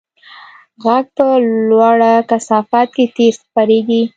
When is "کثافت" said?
2.29-2.87